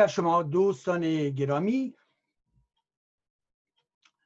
بر 0.00 0.06
شما 0.06 0.42
دوستان 0.42 1.30
گرامی. 1.30 1.94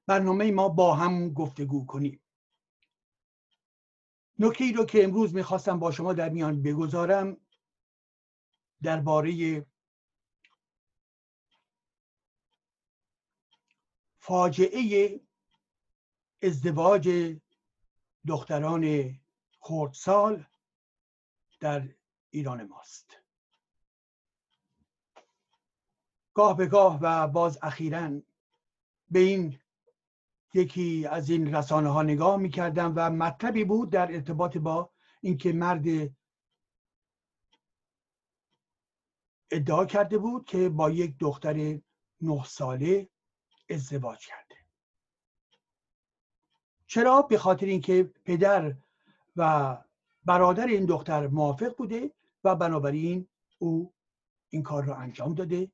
برنامه 0.07 0.51
ما 0.51 0.69
با 0.69 0.95
هم 0.95 1.33
گفتگو 1.33 1.87
کنیم. 1.87 2.23
نکته 4.39 4.65
ای 4.65 4.73
رو 4.73 4.85
که 4.85 5.05
امروز 5.05 5.35
می‌خواستم 5.35 5.79
با 5.79 5.91
شما 5.91 6.13
در 6.13 6.29
میان 6.29 6.63
بگذارم 6.63 7.37
درباره 8.83 9.67
فاجعه 14.19 15.21
ازدواج 16.43 17.37
دختران 18.27 19.15
خردسال 19.61 20.47
در 21.61 21.89
ایران 22.31 22.67
ماست. 22.67 23.24
گاه 26.35 26.57
به 26.57 26.67
گاه 26.67 26.99
و 27.03 27.29
باز 27.29 27.59
اخیرا 27.63 28.21
به 29.11 29.19
این 29.19 29.59
یکی 30.55 31.07
از 31.07 31.31
این 31.31 31.55
رسانه 31.55 31.89
ها 31.89 32.03
نگاه 32.03 32.37
می‌کردم 32.37 32.93
و 32.97 33.11
مطلبی 33.11 33.65
بود 33.65 33.91
در 33.91 34.13
ارتباط 34.13 34.57
با 34.57 34.91
اینکه 35.21 35.53
مرد 35.53 35.85
ادعا 39.51 39.85
کرده 39.87 40.19
بود 40.19 40.45
که 40.45 40.69
با 40.69 40.91
یک 40.91 41.19
دختر 41.19 41.81
نه 42.21 42.45
ساله 42.45 43.09
ازدواج 43.71 44.27
کرده. 44.27 44.55
چرا؟ 46.87 47.23
به 47.23 47.39
خاطر 47.39 47.67
اینکه 47.67 48.03
پدر 48.25 48.77
و 49.37 49.77
برادر 50.25 50.67
این 50.67 50.85
دختر 50.85 51.27
موافق 51.27 51.77
بوده 51.77 52.11
و 52.45 52.57
بنابراین 52.57 53.29
او 53.59 53.95
این 54.51 54.63
کار 54.63 54.85
را 54.85 54.97
انجام 54.97 55.35
داده 55.35 55.71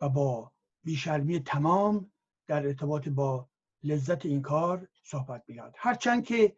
و 0.00 0.08
با 0.08 0.52
بیشرمی 0.84 1.40
تمام 1.40 2.12
در 2.46 2.66
ارتباط 2.66 3.08
با 3.08 3.48
لذت 3.82 4.26
این 4.26 4.42
کار 4.42 4.88
صحبت 5.02 5.44
میاد 5.46 5.74
هرچند 5.78 6.24
که 6.24 6.56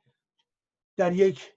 در 0.96 1.12
یک 1.12 1.56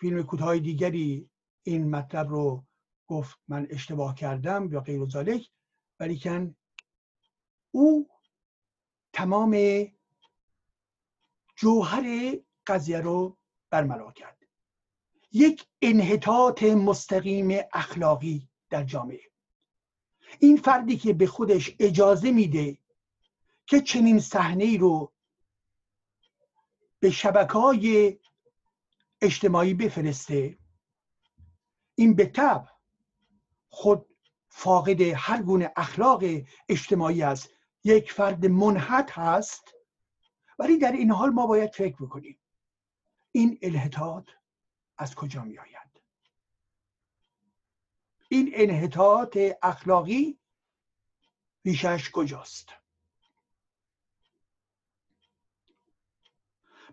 فیلم 0.00 0.22
کوتاه 0.22 0.58
دیگری 0.58 1.30
این 1.62 1.90
مطلب 1.90 2.28
رو 2.28 2.66
گفت 3.06 3.38
من 3.48 3.66
اشتباه 3.70 4.14
کردم 4.14 4.72
یا 4.72 4.80
غیر 4.80 5.08
ذالک 5.08 5.50
ولیکن 6.00 6.56
او 7.70 8.08
تمام 9.12 9.56
جوهر 11.56 12.36
قضیه 12.66 13.00
رو 13.00 13.38
برملا 13.70 14.12
کرد. 14.12 14.42
یک 15.32 15.66
انحطاط 15.82 16.62
مستقیم 16.62 17.60
اخلاقی 17.72 18.48
در 18.70 18.84
جامعه. 18.84 19.30
این 20.38 20.56
فردی 20.56 20.96
که 20.96 21.12
به 21.12 21.26
خودش 21.26 21.76
اجازه 21.78 22.30
میده 22.30 22.78
که 23.66 23.80
چنین 23.80 24.20
صحنه 24.20 24.78
رو 24.78 25.12
به 27.00 27.10
شبکه 27.10 27.52
های 27.58 28.18
اجتماعی 29.20 29.74
بفرسته 29.74 30.58
این 31.94 32.14
به 32.14 32.26
طب 32.26 32.68
خود 33.68 34.06
فاقد 34.48 35.00
هر 35.00 35.42
گونه 35.42 35.72
اخلاق 35.76 36.24
اجتماعی 36.68 37.22
است. 37.22 37.50
یک 37.84 38.12
فرد 38.12 38.46
منحط 38.46 39.10
هست 39.12 39.74
ولی 40.58 40.78
در 40.78 40.92
این 40.92 41.10
حال 41.10 41.30
ما 41.30 41.46
باید 41.46 41.74
فکر 41.74 41.96
بکنیم. 41.96 42.38
این 43.32 43.58
الهتات 43.62 44.28
از 44.98 45.14
کجا 45.14 45.44
می 45.44 45.58
آید 45.58 45.85
این 48.36 48.50
انحطاط 48.54 49.38
اخلاقی 49.62 50.38
ریشش 51.64 52.10
کجاست؟ 52.10 52.68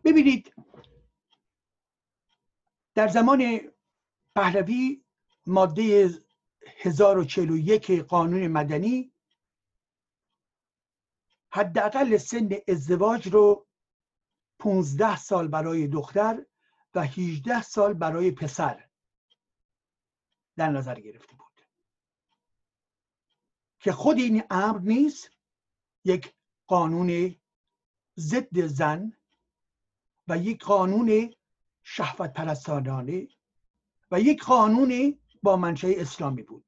ببینید 0.04 0.54
در 2.96 3.08
زمان 3.08 3.62
پهلوی 4.36 5.04
ماده 5.46 6.10
1041 6.78 7.92
قانون 7.92 8.48
مدنی 8.48 9.12
حداقل 11.50 12.18
سن 12.18 12.50
ازدواج 12.68 13.28
رو 13.28 13.68
15 14.60 15.18
سال 15.18 15.48
برای 15.48 15.88
دختر 15.88 16.46
و 16.96 17.04
18 17.04 17.62
سال 17.62 17.94
برای 17.94 18.32
پسر 18.32 18.90
در 20.56 20.70
نظر 20.70 21.00
گرفته 21.00 21.36
بود. 21.36 21.62
که 23.80 23.92
خود 23.92 24.18
این 24.18 24.44
امر 24.50 24.80
نیست 24.80 25.30
یک 26.06 26.34
قانون 26.68 27.36
ضد 28.18 28.66
زن 28.66 29.14
و 30.28 30.38
یک 30.38 30.64
قانون 30.64 31.34
شهوت 31.84 32.34
پرستانانه 32.34 33.28
و 34.12 34.20
یک 34.20 34.44
قانون 34.44 35.20
با 35.44 35.58
منشه 35.58 35.94
اسلامی 35.98 36.44
بود. 36.44 36.66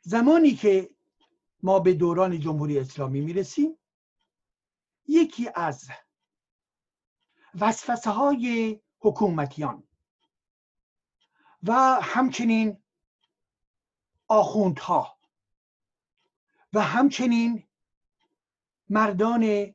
زمانی 0.00 0.54
که 0.54 0.90
ما 1.62 1.78
به 1.78 1.94
دوران 1.94 2.40
جمهوری 2.40 2.78
اسلامی 2.78 3.20
می‌رسیم 3.20 3.78
یکی 5.06 5.48
از 5.54 5.88
وسوسه 7.60 8.10
های 8.10 8.80
حکومتیان 9.00 9.88
و 11.66 12.00
همچنین 12.02 12.82
آخوندها 14.28 15.18
و 16.72 16.80
همچنین 16.80 17.68
مردان 18.88 19.74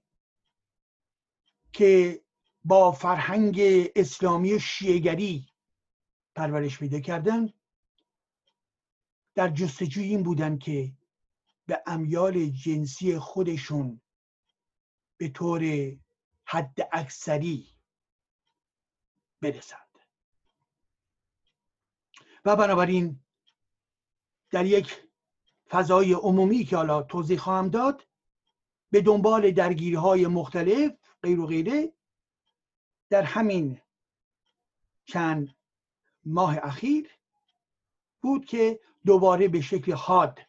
که 1.74 2.22
با 2.64 2.92
فرهنگ 2.92 3.62
اسلامی 3.96 4.60
شیعگری 4.60 5.48
پرورش 6.36 6.80
پیدا 6.80 7.00
کردن 7.00 7.54
در 9.36 9.50
جستجوی 9.50 10.04
این 10.04 10.24
بودن 10.24 10.58
که 10.58 10.94
به 11.66 11.84
امیال 11.88 12.46
جنسی 12.46 13.20
خودشون 13.20 14.02
به 15.18 15.30
طور 15.30 15.62
حد 16.46 16.90
اکثری 16.92 17.68
برسند 19.42 19.89
و 22.46 22.56
بنابراین 22.56 23.20
در 24.52 24.66
یک 24.66 25.02
فضای 25.70 26.14
عمومی 26.14 26.64
که 26.66 26.78
حالا 26.78 27.02
توضیح 27.02 27.38
خواهم 27.38 27.70
داد 27.70 28.08
به 28.92 29.02
دنبال 29.02 29.52
درگیری 29.52 29.96
های 29.96 30.28
مختلف 30.28 30.92
غیر 31.24 31.40
و 31.40 31.46
غیره 31.46 31.94
در 33.10 33.24
همین 33.24 33.82
چند 35.06 35.56
ماه 36.26 36.58
اخیر 36.58 37.10
بود 38.22 38.46
که 38.46 38.80
دوباره 39.06 39.48
به 39.48 39.62
شکل 39.62 39.94
حاد 39.94 40.40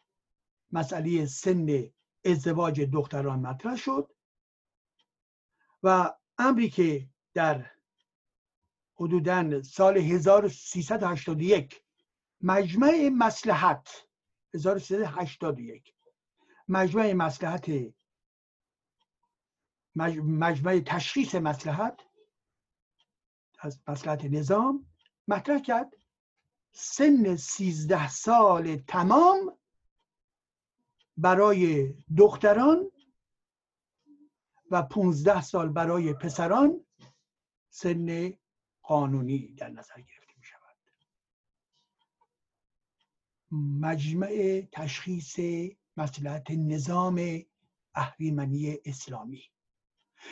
مسئله 0.71 1.25
سن 1.25 1.91
ازدواج 2.25 2.81
دختران 2.81 3.39
مطرح 3.39 3.75
شد 3.75 4.15
و 5.83 6.13
امری 6.37 6.69
که 6.69 7.09
در 7.33 7.71
حدودا 9.01 9.61
سال 9.61 9.97
1381 9.97 11.83
مجمع 12.41 13.09
مسلحت 13.11 13.89
1381 14.53 15.95
مجمع 16.67 17.13
مسلحت 17.13 17.71
مجمع 19.95 20.79
تشخیص 20.79 21.35
مسلحت 21.35 22.01
از 23.59 23.79
مسلحت 23.87 24.25
نظام 24.25 24.85
مطرح 25.27 25.59
کرد. 25.59 25.93
سن 26.71 27.35
سیزده 27.35 28.09
سال 28.09 28.75
تمام 28.75 29.57
برای 31.17 31.93
دختران 32.17 32.91
و 34.71 34.81
15 34.81 35.41
سال 35.41 35.69
برای 35.69 36.13
پسران. 36.13 36.85
سن 37.69 38.33
قانونی 38.91 39.53
در 39.53 39.69
نظر 39.69 39.95
گرفته 39.95 40.33
می 40.37 40.43
شود 40.43 40.75
مجمع 43.51 44.61
تشخیص 44.71 45.39
مسئلت 45.97 46.51
نظام 46.51 47.41
اهریمنی 47.95 48.77
اسلامی. 48.85 49.43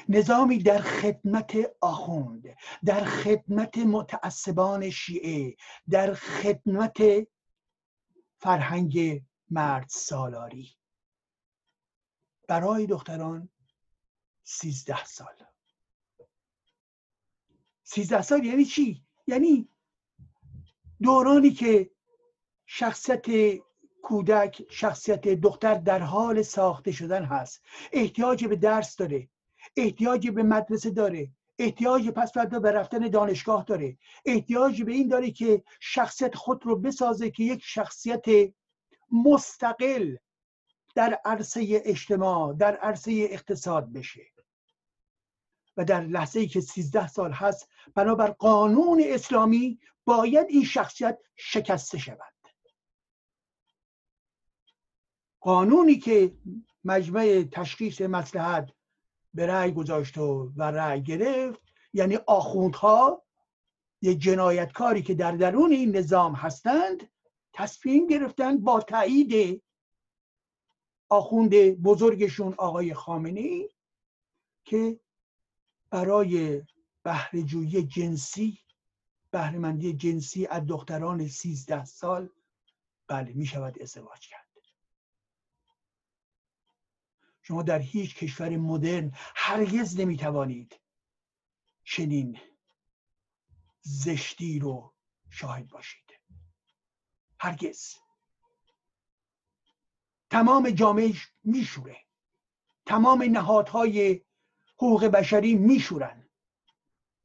نظامی 0.10 0.58
در 0.58 0.82
خدمت 0.82 1.58
آخوند 1.82 2.56
در 2.86 3.06
خدمت 3.06 3.78
متعصبان 3.78 4.90
شیعه 4.90 5.56
در 5.90 6.14
خدمت 6.14 7.28
فرهنگ 8.38 9.24
مرد 9.50 9.90
سالاری. 9.90 10.78
برای 12.48 12.88
دختران 12.88 13.50
سیزده 14.44 15.06
سال. 15.06 15.49
سیزده 17.92 18.22
سال 18.22 18.46
یعنی 18.46 18.66
چی؟ 18.66 19.04
یعنی 19.28 19.70
دورانی 21.02 21.52
که 21.52 21.90
شخصیت 22.66 23.26
کودک 24.04 24.66
شخصیت 24.70 25.28
دختر 25.28 25.76
در 25.76 26.00
حال 26.00 26.42
ساخته 26.42 26.92
شدن 26.92 27.24
هست. 27.24 27.62
احتیاج 27.92 28.46
به 28.46 28.56
درس 28.56 28.96
داره. 28.96 29.30
احتیاج 29.78 30.30
به 30.30 30.44
مدرسه 30.44 30.90
داره. 30.90 31.32
احتیاج 31.60 32.10
پس 32.10 32.34
فردا 32.34 32.60
به 32.60 32.72
رفتن 32.72 33.00
دانشگاه 33.00 33.64
داره. 33.64 33.98
احتیاج 34.26 34.84
به 34.84 34.92
این 34.92 35.08
داره 35.08 35.32
که 35.32 35.64
شخصیت 35.80 36.36
خود 36.36 36.66
رو 36.66 36.76
بسازه 36.76 37.32
که 37.32 37.44
یک 37.44 37.62
شخصیت 37.64 38.26
مستقل 39.12 40.16
در 40.96 41.20
عرصه 41.26 41.82
اجتماع 41.86 42.54
در 42.54 42.76
عرصه 42.76 43.28
اقتصاد 43.30 43.94
بشه. 43.94 44.22
و 45.80 45.86
در 45.86 46.02
لحظه 46.02 46.40
ای 46.40 46.48
که 46.48 46.62
13 46.62 47.08
سال 47.08 47.32
هست 47.32 47.70
بنابر 47.96 48.28
قانون 48.28 49.04
اسلامی 49.06 49.80
باید 50.06 50.48
این 50.50 50.64
شخصیت 50.64 51.20
شکسته 51.36 51.98
شود. 51.98 52.34
قانونی 55.40 55.96
که 55.96 56.38
مجمع 56.84 57.44
تشخیص 57.52 58.02
مسلحت 58.02 58.72
به 59.34 59.48
رأی 59.48 59.72
گذاشت 59.72 60.18
و 60.18 60.52
رأی 60.58 61.04
گرفت 61.04 61.62
یعنی 61.94 62.16
آخوندها 62.16 63.24
یه 64.02 64.16
جنایتکاری 64.16 65.02
که 65.02 65.14
در 65.14 65.32
درون 65.32 65.72
این 65.72 65.96
نظام 65.96 66.34
هستند 66.34 67.10
تصمیم 67.54 68.08
گرفتن 68.08 68.58
با 68.58 68.80
تایید 68.80 69.64
آخوند 71.10 71.56
بزرگشون 71.84 72.54
آقای 72.58 72.94
خامنه 72.94 73.70
که 74.66 75.00
برای 75.90 76.64
بهرهجویی 77.04 77.84
جنسی 77.84 78.60
بهرهمندی 79.32 79.94
جنسی 79.94 80.48
از 80.48 80.66
دختران 80.66 81.28
سیزده 81.28 81.86
سال 81.86 82.30
بله 83.08 83.34
می 83.34 83.46
شود 83.46 83.82
ازدواج 83.82 84.28
کرد. 84.28 84.50
شما 87.42 87.64
در 87.64 87.80
هیچ 87.80 88.16
کشور 88.16 88.58
مدرن 88.58 89.12
هرگز 89.16 90.00
نمی‌توانید 90.00 90.80
چنین 91.84 92.40
زشتی 93.82 94.60
رو 94.60 94.94
شاهد 95.30 95.68
باشید. 95.68 96.20
هرگز. 97.40 97.96
تمام 100.30 100.70
جامعه 100.70 101.14
میشوره. 101.44 101.98
تمام 102.86 103.24
نهادهای 103.24 104.22
حقوق 104.80 105.06
بشری 105.06 105.56
میشورن. 105.56 106.30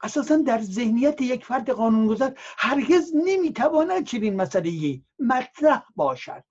اساسا 0.00 0.36
در 0.36 0.60
ذهنیت 0.60 1.20
یک 1.20 1.44
فرد 1.44 1.70
قانونگذار 1.70 2.38
هرگز 2.38 3.12
نمی‌تواند 3.14 4.04
چنین 4.06 4.36
مسئله 4.36 5.00
مطرح 5.18 5.86
باشد. 5.96 6.44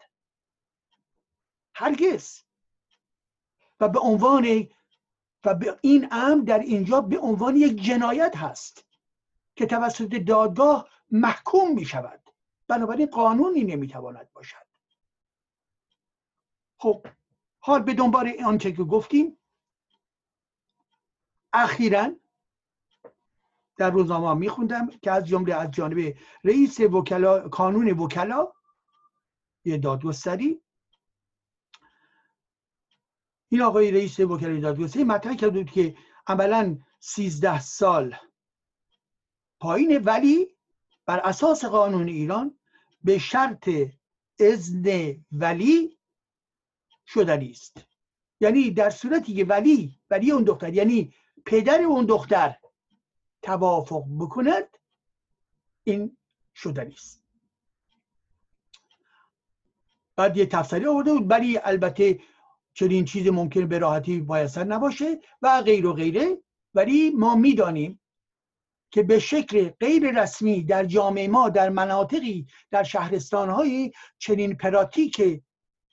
هرگز. 1.75 2.39
و 3.79 3.89
به 3.89 3.99
عنوان 3.99 4.67
و 5.45 5.55
به 5.55 5.79
این 5.81 6.07
امر 6.11 6.43
در 6.43 6.59
اینجا 6.59 7.01
به 7.01 7.19
عنوان 7.19 7.55
یک 7.55 7.81
جنایت 7.81 8.37
هست 8.37 8.85
که 9.55 9.65
توسط 9.65 10.15
دادگاه 10.15 10.89
محکوم 11.11 11.73
می 11.73 11.85
شود 11.85 12.29
بنابراین 12.67 13.05
قانونی 13.05 13.63
نمی‌تواند 13.63 14.33
باشد. 14.33 14.65
خب 16.77 17.07
حال 17.59 17.81
به 17.81 17.93
دنبال 17.93 18.33
آنچه 18.45 18.71
که 18.71 18.83
گفتیم 18.83 19.37
اخیرا 21.53 22.15
در 23.77 23.89
روزنامه 23.89 24.39
میخوندم 24.39 24.87
که 24.87 25.11
از 25.11 25.25
جمله 25.25 25.55
از 25.55 25.71
جانب 25.71 26.17
رئیس 26.43 26.79
وکلا 26.79 27.49
کانون 27.49 27.91
وکلا 27.91 28.53
یه 29.65 29.77
دادگستری. 29.77 30.61
این 33.49 33.61
آقای 33.61 33.91
رئیس 33.91 34.19
وکلای 34.19 34.59
دادگستری 34.59 35.03
مطرح 35.03 35.35
کرده 35.35 35.59
بود 35.59 35.71
که 35.71 35.95
عملا 36.27 36.77
13 36.99 37.61
سال 37.61 38.15
پایین 39.59 39.97
ولی 39.97 40.55
بر 41.05 41.19
اساس 41.19 41.65
قانون 41.65 42.07
ایران 42.07 42.57
به 43.03 43.17
شرط 43.17 43.69
اذن 44.39 45.15
ولی 45.31 45.97
شدنی 47.07 47.51
است. 47.51 47.85
یعنی 48.39 48.71
در 48.71 48.89
صورتی 48.89 49.33
که 49.33 49.45
ولی 49.45 49.99
ولی 50.09 50.31
اون 50.31 50.43
دختر 50.43 50.73
یعنی 50.73 51.13
پدر 51.45 51.81
اون 51.81 52.05
دختر 52.05 52.55
توافق 53.41 54.03
بکند 54.19 54.77
این 55.83 56.17
شدنی 56.55 56.93
است. 56.93 57.23
بعد 60.15 60.37
یه 60.37 60.45
تفسیری 60.45 60.85
آورده 60.85 61.13
بود 61.13 61.31
ولی 61.31 61.57
البته 61.57 62.19
چنین 62.73 63.05
چیزی 63.05 63.29
ممکن 63.29 63.67
به 63.67 63.79
راحتی 63.79 64.25
میسر 64.29 64.63
نباشه 64.63 65.19
و 65.41 65.61
غیر 65.61 65.85
و 65.85 65.93
غیره 65.93 66.37
ولی 66.73 67.09
ما 67.09 67.35
می‌دانیم 67.35 67.99
که 68.91 69.03
به 69.03 69.19
شکل 69.19 69.69
غیر 69.69 70.21
رسمی 70.21 70.63
در 70.63 70.85
جامعه 70.85 71.27
ما 71.27 71.49
در 71.49 71.69
مناطقی 71.69 72.47
در 72.71 72.83
شهرستانهایی 72.83 73.91
چنین 74.17 74.57
پراتیک 74.57 75.43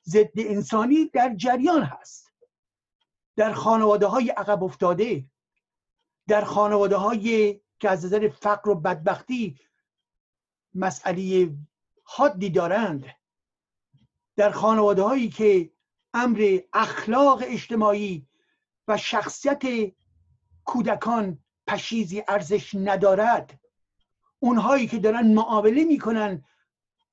ضد 0.05 0.31
انسانی 0.37 1.11
در 1.13 1.35
جریان 1.35 1.83
هست. 1.83 2.33
در 3.37 3.53
خانواده 3.53 4.07
های 4.07 4.31
عقب 4.31 4.65
افتاده 4.65 5.25
در 6.31 6.45
خانواده 6.45 6.97
های 6.97 7.61
که 7.81 7.91
از 7.91 8.05
نظر 8.05 8.29
فقر 8.29 8.71
و 8.71 8.75
بدبختی 8.75 9.59
مسئله 10.75 11.53
حادی 12.03 12.51
دارند 12.51 13.05
در 14.37 14.51
خانواده 14.51 15.03
هایی 15.03 15.29
که 15.29 15.71
امر 16.15 16.59
اخلاق 16.73 17.43
اجتماعی 17.47 18.27
و 18.89 18.97
شخصیت 18.97 19.63
کودکان 20.65 21.39
پشیزی 21.67 22.23
ارزش 22.29 22.75
ندارد 22.75 23.61
اونهایی 24.39 24.87
که 24.87 24.99
دارن 24.99 25.35
معامله 25.35 25.85
می‌کنن 25.85 26.45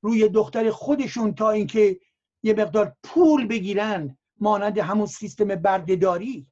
روی 0.01 0.29
دختر 0.29 0.71
خودشون 0.71 1.35
تا 1.35 1.51
اینکه 1.51 1.99
یه 2.43 2.53
مقدار 2.53 2.95
پول 3.03 3.47
بگیرن 3.47 4.17
مانند 4.39 4.77
همون 4.77 5.05
سیستم 5.05 5.47
بردهداری. 5.47 6.47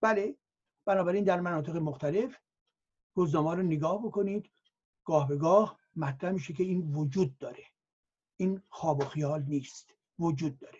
بله 0.00 0.36
بنابراین 0.86 1.24
در 1.24 1.40
مناطق 1.40 1.76
مختلف 1.76 2.36
روزنامه 3.14 3.54
رو 3.54 3.62
نگاه 3.62 4.02
بکنید. 4.02 4.50
گاه 5.04 5.28
به 5.28 5.36
گاه 5.36 5.78
مطرح 5.96 6.32
میشه 6.32 6.52
که 6.52 6.62
این 6.62 6.92
وجود 6.94 7.38
داره. 7.38 7.64
این 8.36 8.62
خواب 8.68 9.00
و 9.00 9.04
خیال 9.04 9.42
نیست. 9.42 9.94
وجود 10.18 10.58
داره. 10.58 10.78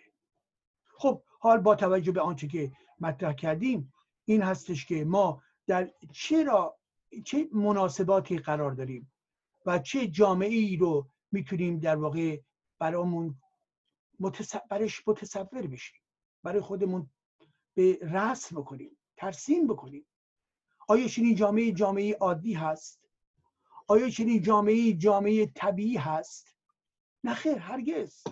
خب 0.85 1.23
حال 1.39 1.57
با 1.57 1.75
توجه 1.75 2.11
به 2.11 2.21
آنچه 2.21 2.47
که 2.47 2.71
مطرح 2.99 3.33
کردیم 3.33 3.93
این 4.25 4.41
هستش 4.41 4.85
که 4.85 5.05
ما 5.05 5.41
در 5.67 5.91
چرا 6.11 6.77
چه 7.25 7.49
مناسباتی 7.53 8.37
قرار 8.37 8.71
داریم 8.71 9.11
و 9.65 9.79
چه 9.79 10.07
جامعه 10.07 10.49
ای 10.49 10.77
رو 10.77 11.09
می‌تونیم 11.31 11.79
در 11.79 11.95
واقع 11.95 12.39
برامون 12.79 13.35
برش 14.69 15.07
متصور 15.07 15.67
بشیم 15.67 16.01
برای 16.43 16.61
خودمون 16.61 17.09
به 17.73 17.99
رسم 18.01 18.55
بکنیم. 18.61 18.96
ترسیم 19.17 19.67
بکنیم. 19.67 20.05
آیا 20.87 21.07
چنین 21.07 21.35
جامعه 21.35 21.71
جامعه 21.71 22.17
عادی 22.19 22.53
هست؟ 22.53 23.01
آیا 23.87 24.09
چنین 24.09 24.41
جامعه 24.41 24.93
جامعه 24.93 25.45
طبیعی 25.45 25.97
هست؟ 25.97 26.55
نه 27.23 27.33
خیر 27.33 27.57
هرگز. 27.57 28.23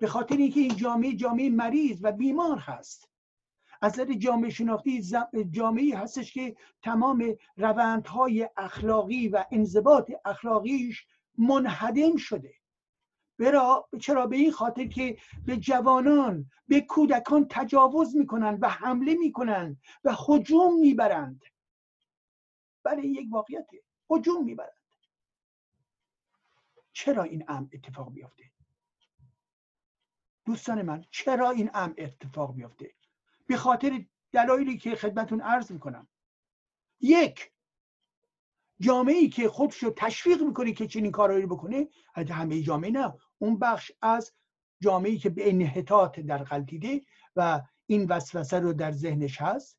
به 0.00 0.06
خاطر 0.06 0.36
اینکه 0.36 0.60
این 0.60 0.76
جامعه 0.76 1.12
جامعه 1.12 1.50
مریض 1.50 1.98
و 2.02 2.12
بیمار 2.12 2.58
هست. 2.58 3.08
از 3.82 3.92
نظر 3.92 4.12
جامعه 4.12 4.50
شناختی 4.50 5.02
جامعه 5.50 5.98
هستش 5.98 6.32
که 6.32 6.56
تمام 6.82 7.36
روندهای 7.56 8.48
اخلاقی 8.56 9.28
و 9.28 9.44
انضباط 9.50 10.10
اخلاقیش 10.24 11.06
منهدم 11.38 12.16
شده. 12.16 12.54
برا 13.38 13.88
چرا؟ 14.00 14.26
به 14.26 14.36
این 14.36 14.52
خاطر 14.52 14.86
که 14.86 15.18
به 15.46 15.56
جوانان 15.56 16.50
به 16.68 16.80
کودکان 16.80 17.46
تجاوز 17.50 18.16
می‌کنند 18.16 18.58
و 18.62 18.68
حمله 18.68 19.14
می‌کنند 19.14 19.80
و 20.04 20.16
حجوم 20.26 20.80
می‌برند. 20.80 21.44
بله 22.84 23.06
یک 23.06 23.28
واقعیته. 23.30 23.82
حجوم 24.08 24.44
می‌برند. 24.44 24.72
چرا 26.92 27.22
این 27.22 27.44
امر 27.48 27.68
اتفاق 27.72 28.10
میافته 28.10 28.50
دوستان 30.44 30.82
من 30.82 31.04
چرا 31.10 31.50
این 31.50 31.70
امر 31.74 31.94
اتفاق 31.98 32.54
میافته 32.54 32.94
به 33.46 33.56
خاطر 33.56 34.04
دلایلی 34.32 34.78
که 34.78 34.94
خدمتون 34.94 35.40
عرض 35.40 35.70
می‌کنم. 35.72 36.08
یک 37.00 37.52
جامعه 38.82 39.14
ای 39.14 39.28
که 39.28 39.48
خودشو 39.48 39.90
تشویق 39.96 40.42
می‌کنه 40.42 40.72
که 40.72 40.86
چنین 40.86 41.10
کارهایی 41.10 41.42
رو 41.42 41.56
بکنه 41.56 41.88
همه 42.30 42.62
جامعه 42.62 42.90
نه. 42.90 43.14
اون 43.38 43.58
بخش 43.58 43.92
از 44.02 44.32
جامعه 44.80 45.16
که 45.16 45.30
به 45.30 45.50
انحطاط 45.50 46.20
در 46.20 46.44
غلطیده 46.44 47.02
و 47.36 47.62
این 47.86 48.06
وسوسه 48.06 48.58
رو 48.58 48.72
در 48.72 48.92
ذهنش 48.92 49.40
هست. 49.40 49.78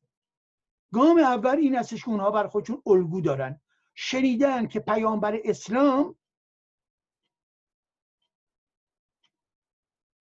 گام 0.92 1.18
اول 1.18 1.56
این 1.56 1.74
هستش 1.74 2.04
که 2.04 2.08
اونها 2.08 2.30
بر 2.30 2.46
خودشون 2.46 2.82
الگو 2.86 3.20
دارن. 3.20 3.60
شنیدن 3.94 4.66
که 4.66 4.80
پیامبر 4.80 5.38
اسلام 5.44 6.16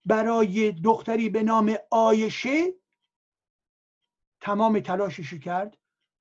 برای 0.05 0.71
دختری 0.71 1.29
به 1.29 1.43
نام 1.43 1.75
آیشه 1.91 2.73
تمام 4.41 4.79
تلاشش 4.79 5.33
کرد 5.33 5.77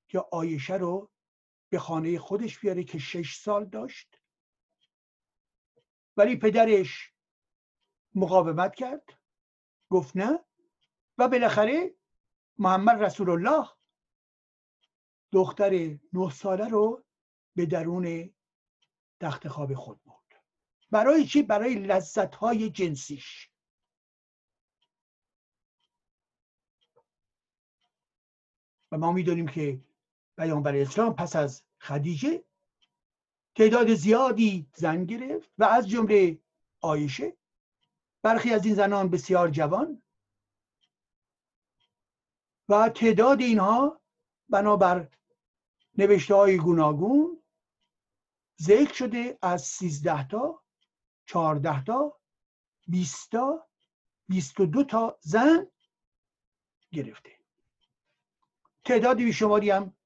که 0.09 0.25
آیشه 0.33 0.75
رو 0.75 1.11
به 1.73 1.79
خانه 1.79 2.19
خودش 2.19 2.59
بیاره 2.59 2.85
که 2.85 2.99
شش 2.99 3.37
سال 3.37 3.65
داشت. 3.65 4.21
ولی 6.17 6.37
پدرش 6.37 7.13
مقاومت 8.15 8.75
کرد. 8.75 9.19
گفت 9.91 10.17
نه. 10.17 10.45
و 11.19 11.29
بالاخره 11.29 11.95
محمد 12.59 13.03
رسول 13.03 13.31
الله 13.31 13.69
دختر 15.33 15.99
نه 16.13 16.31
ساله 16.31 16.69
رو 16.69 17.05
به 17.57 17.67
درون 17.67 18.35
تخت 19.21 19.49
خواب 19.49 19.75
خود 19.75 20.03
برد. 20.05 20.45
برای 20.91 21.27
چی؟ 21.27 21.43
برای 21.43 21.75
لذت 21.75 22.35
های 22.35 22.71
جنسیش. 22.71 23.51
و 28.93 28.99
ما 28.99 29.13
می‌دونیم 29.13 29.49
که 29.49 29.92
پیامبر 30.37 30.77
اسلام 30.77 31.15
پس 31.15 31.37
از 31.37 31.63
خدیجه 31.81 32.45
تعداد 33.55 33.95
زیادی 33.95 34.67
زن 34.75 35.05
گرفت 35.05 35.51
و 35.59 35.65
از 35.65 35.89
جمله 35.89 36.39
آیشه 36.81 37.37
برخی 38.23 38.53
از 38.53 38.67
این 38.67 38.75
زنان 38.75 39.09
بسیار 39.09 39.51
جوان 39.51 40.03
و 42.69 42.89
تعداد 42.89 43.41
اینها 43.41 44.01
بنابر 44.49 45.09
نوشته 45.99 46.35
های 46.35 46.57
گوناگون 46.57 47.43
ذکر 48.63 48.93
شده 48.93 49.39
از 49.43 49.63
سیزده 49.63 50.29
تا 50.29 50.63
چهارده 51.27 51.85
تا 51.85 52.21
بیست 52.89 53.31
تا 53.31 53.69
بیست 54.29 54.61
و 54.61 54.67
دو 54.67 54.85
تا 54.85 55.19
زن 55.21 55.67
گرفته. 56.93 57.31
تعدادی 58.85 59.25
بیشماری 59.25 59.71
هم 59.71 59.97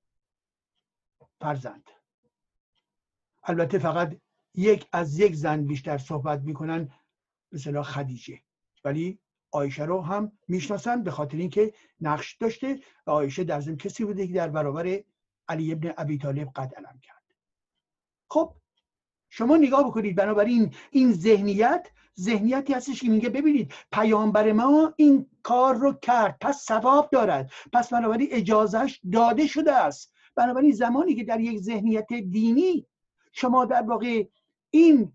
فرزند. 1.41 1.91
البته 3.45 3.79
فقط 3.79 4.17
یک 4.55 4.87
از 4.93 5.19
یک 5.19 5.35
زن 5.35 5.65
بیشتر 5.65 5.99
صحبت 5.99 6.41
می‌کنن 6.41 6.91
مثلا 7.53 7.83
خدیجه. 7.83 8.41
ولی 8.85 9.19
آیشه 9.51 9.85
رو 9.85 10.01
هم 10.01 10.33
می‌شناسن 10.49 11.03
به 11.03 11.11
خاطر 11.11 11.37
اینکه 11.37 11.75
نقش 12.01 12.35
داشته 12.35 12.81
و 13.07 13.11
آیشه 13.11 13.45
در 13.45 13.61
ضمن 13.61 13.77
کسی 13.77 14.05
بوده 14.05 14.27
که 14.27 14.33
در 14.33 14.49
برابر 14.49 15.01
علی 15.49 15.73
ابن 15.73 15.95
ابی 15.97 16.19
طالب 16.19 16.49
قد 16.49 16.75
علم 16.75 16.99
کرد. 17.03 17.23
خب 18.31 18.55
شما 19.29 19.57
نگاه 19.57 19.87
بکنید 19.87 20.17
بنابراین 20.17 20.75
این 20.91 21.13
ذهنیت 21.13 21.91
ذهنیتی 22.21 22.73
هستش 22.73 23.01
که 23.01 23.09
میگه 23.09 23.29
ببینید 23.29 23.75
پیامبر 23.93 24.53
ما 24.53 24.95
این 24.97 25.31
کار 25.43 25.75
رو 25.75 25.93
کرد 25.93 26.37
پس 26.41 26.65
ثواب 26.65 27.11
دارد. 27.11 27.53
پس 27.73 27.93
بنابراین 27.93 28.29
اجازهش 28.31 29.01
داده 29.13 29.47
شده 29.47 29.73
است. 29.73 30.13
بنابراین 30.37 30.73
زمانی 30.73 31.15
که 31.15 31.25
در 31.25 31.41
یک 31.41 31.59
ذهنیت 31.59 32.13
دینی 32.13 32.87
شما 33.33 33.65
در 33.65 33.83
واقع 33.83 34.25
این 34.71 35.13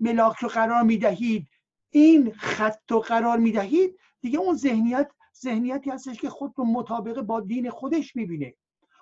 ملاک 0.00 0.36
رو 0.36 0.48
قرار 0.48 0.82
می‌دهید 0.82 1.48
این 1.90 2.32
خط 2.32 2.90
رو 2.90 3.00
قرار 3.00 3.38
می‌دهید 3.38 3.98
دیگه 4.20 4.38
اون 4.38 4.54
ذهنیت 4.56 5.10
ذهنیتی 5.42 5.90
هستش 5.90 6.20
که 6.20 6.30
خود 6.30 6.52
رو 6.56 6.64
مطابقه 6.64 7.22
با 7.22 7.40
دین 7.40 7.70
خودش 7.70 8.16
می‌بینه 8.16 8.54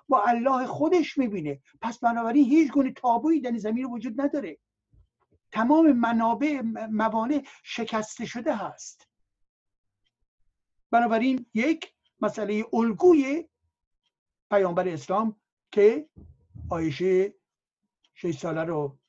با 0.09 0.23
الله 0.23 0.65
خودش 0.65 1.17
می‌بینه. 1.17 1.61
پس 1.81 1.99
بنابراین 1.99 2.45
هیچ 2.45 2.71
گونه 2.71 2.91
تابویی 2.91 3.41
در 3.41 3.57
زمین 3.57 3.85
وجود 3.85 4.21
نداره. 4.21 4.57
تمام 5.51 5.91
منابع 5.91 6.61
موانع 6.91 7.43
شکسته 7.63 8.25
شده 8.25 8.55
هست. 8.55 9.07
بنابراین 10.91 11.45
یک 11.53 11.93
مسئله 12.21 12.65
الگوی 12.73 13.45
پیامبر 14.49 14.87
اسلام 14.87 15.35
که 15.71 16.09
آیشه 16.69 17.33
شش 18.13 18.37
ساله 18.37 18.63
رو 18.63 18.99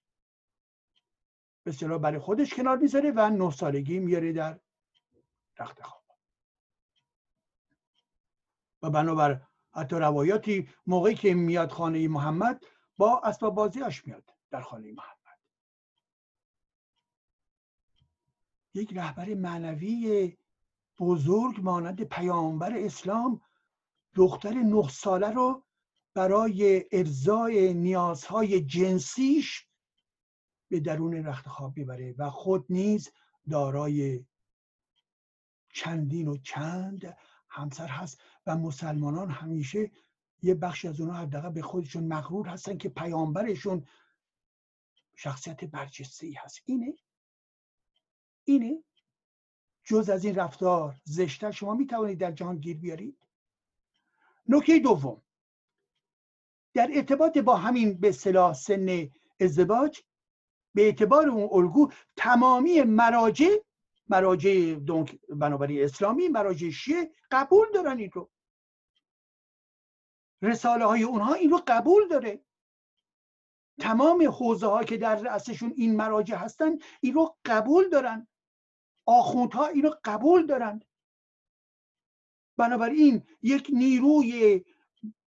به 1.65 1.71
اصطلاح 1.71 1.99
برای 1.99 2.19
خودش 2.19 2.55
کنار 2.55 2.77
می‌ذاره 2.77 3.11
و 3.11 3.31
نه 3.31 3.51
سالگی 3.51 3.99
میاره 3.99 4.33
در 4.33 4.61
رخت 5.59 5.83
خواب. 5.83 6.05
و 8.83 8.91
بنابر 8.91 9.43
حتی 9.75 9.97
روایاتی 9.97 10.69
موقعی 10.87 11.15
که 11.15 11.35
میاد 11.35 11.71
خانه 11.71 12.09
محمد 12.09 12.65
با 12.97 13.21
اسباب 13.25 13.55
بازیاش 13.55 14.07
میاد 14.07 14.31
در 14.51 14.61
خانه 14.61 14.93
محمد. 14.93 15.17
یک 18.75 18.97
رهبر 18.97 19.35
معنوی 19.35 20.37
بزرگ 20.99 21.61
مانند 21.61 22.03
پیامبر 22.03 22.73
اسلام 22.77 23.41
دختر 24.15 24.53
نه 24.53 24.89
ساله 24.89 25.31
رو 25.31 25.66
برای 26.17 26.85
ارزای 26.93 27.75
نیازهای 27.75 28.61
جنسیش 28.61 29.67
به 30.69 30.81
درون 30.81 31.15
رخت 31.15 31.49
خواب 31.49 31.81
ببره 31.81 32.15
و 32.19 32.31
خود 32.31 32.67
نیز 32.69 33.11
دارای 33.51 34.25
چندین 35.75 36.29
و 36.29 36.37
چند 36.37 37.17
همسر 37.49 37.87
هست 37.87 38.21
و 38.47 38.57
مسلمانان 38.57 39.31
همیشه 39.31 39.91
یه 40.43 40.55
بخشی 40.55 40.89
از 40.89 41.01
اونها 41.01 41.17
حداقل 41.17 41.51
به 41.51 41.63
خودشون 41.63 42.05
مغرور 42.05 42.49
هستن 42.49 42.77
که 42.77 42.89
پیامبرشون 42.89 43.87
شخصیت 45.17 45.65
برجسته 45.65 46.27
ای 46.27 46.33
هست. 46.33 46.61
اینه؟ 46.65 46.95
اینه؟ 48.45 48.85
جز 49.85 50.11
از 50.11 50.25
این 50.25 50.35
رفتار 50.35 51.01
زشتر 51.05 51.51
شما 51.51 51.75
می 51.75 51.87
توانید 51.87 52.19
در 52.19 52.33
جهان 52.33 52.59
گیر 52.59 52.77
بیارید؟ 52.77 53.19
نکته 54.49 54.79
دوم. 54.79 55.23
در 56.77 56.91
ارتباط 56.93 57.39
با 57.39 57.57
همین 57.57 58.01
به 58.01 58.13
صلاح 58.13 58.53
سن 58.53 59.11
ازدواج 59.41 60.01
به 60.75 60.83
اعتبار 60.83 61.29
اون 61.29 61.49
الگو 61.53 61.93
تمامی 62.17 62.83
مراجع 62.83 63.57
مراجع 64.09 64.75
دونک 64.75 65.19
بنابراین 65.29 65.85
اسلامی 65.85 66.29
مراجع 66.29 66.71
شیعه 66.71 67.11
قبول 67.31 67.67
دارن 67.75 67.99
این 67.99 68.11
رو. 68.13 68.31
رساله 70.43 70.85
های 70.85 71.03
اونها 71.03 71.35
این 71.35 71.51
رو 71.51 71.63
قبول 71.67 72.09
داره. 72.09 72.45
تمام 73.81 74.29
حوزه 74.29 74.67
ها 74.67 74.85
که 74.85 74.97
در 74.97 75.17
رأسشون 75.17 75.73
این 75.77 75.97
مراجع 75.97 76.37
هستن 76.37 76.79
این 77.01 77.15
رو 77.15 77.37
قبول 77.45 77.89
دارن. 77.89 78.29
آخوندها 79.07 79.67
این 79.67 79.83
رو 79.83 79.97
قبول 80.05 80.47
دارن. 80.47 80.83
بنابراین 82.57 83.23
یک 83.43 83.71
نیروی 83.73 84.65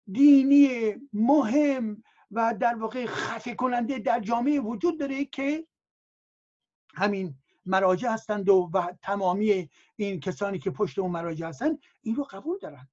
دینی 0.07 0.95
مهم 1.13 2.03
و 2.31 2.55
در 2.61 2.75
واقع 2.75 3.07
خفه 3.07 3.55
کننده 3.55 3.99
در 3.99 4.21
جامعه 4.21 4.61
وجود 4.61 5.01
داره 5.01 5.25
که 5.25 5.67
همین 6.95 7.35
مراجع 7.67 8.13
هستند 8.13 8.49
و, 8.49 8.71
و 8.75 8.93
تمامی 9.03 9.71
این 9.97 10.21
کسانی 10.21 10.59
که 10.59 10.71
پشت 10.71 10.99
اون 10.99 11.11
مراجع 11.11 11.47
هستند 11.47 11.79
این 12.03 12.17
رو 12.17 12.25
قبول 12.25 12.59
دارند. 12.59 12.91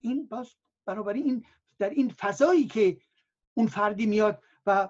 این 0.00 0.26
باز 0.26 0.54
بنابراین 0.84 1.24
این 1.24 1.46
در 1.78 1.90
این 1.90 2.08
فضایی 2.08 2.66
که 2.66 2.98
اون 3.54 3.66
فردی 3.66 4.06
میاد 4.06 4.42
و 4.66 4.88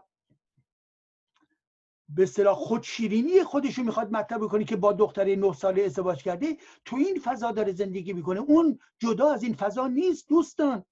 به 2.09 2.23
اصطلاح 2.23 2.55
خودشیرینی 2.55 3.43
خودشو 3.43 3.83
می‌خواد 3.83 4.13
مطرح 4.13 4.39
بکنه 4.39 4.65
که 4.65 4.77
با 4.77 4.93
دختر 4.93 5.35
نه 5.35 5.53
ساله 5.53 5.83
ازدواج 5.83 6.23
کرده 6.23 6.57
تو 6.85 6.97
این 6.97 7.21
فضا 7.25 7.53
داره 7.53 7.73
زندگی 7.73 8.13
می‌کنه. 8.13 8.41
اون 8.41 8.79
جدا 8.99 9.31
از 9.33 9.43
این 9.43 9.55
فضا 9.55 9.87
نیست 9.89 10.29
دوستان. 10.29 10.85